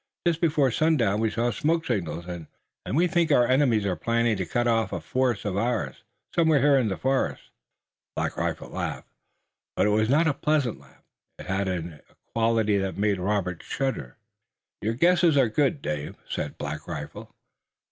Just 0.25 0.41
before 0.41 0.71
sundown 0.71 1.19
we 1.19 1.29
saw 1.29 1.51
smoke 1.51 1.85
signals 1.85 2.25
and 2.25 2.47
we 2.91 3.05
think 3.05 3.31
our 3.31 3.45
enemies 3.45 3.85
are 3.85 3.95
planning 3.95 4.35
to 4.37 4.47
cut 4.47 4.67
off 4.67 4.91
a 4.91 4.99
force 4.99 5.45
of 5.45 5.55
ours, 5.55 6.01
somewhere 6.33 6.59
here 6.59 6.75
in 6.75 6.87
the 6.87 6.97
forest." 6.97 7.51
Black 8.15 8.35
Rifle 8.35 8.69
laughed, 8.71 9.09
but 9.75 9.85
it 9.85 9.89
was 9.91 10.09
not 10.09 10.25
a 10.25 10.33
pleasant 10.33 10.79
laugh. 10.79 11.03
It 11.37 11.45
had 11.45 11.67
in 11.67 11.93
it 11.93 12.05
a 12.09 12.15
quality 12.33 12.79
that 12.79 12.97
made 12.97 13.19
Robert 13.19 13.61
shudder. 13.61 14.17
"Your 14.81 14.95
guesses 14.95 15.37
are 15.37 15.49
good, 15.49 15.83
Dave," 15.83 16.15
said 16.27 16.57
Black 16.57 16.87
Rifle. 16.87 17.35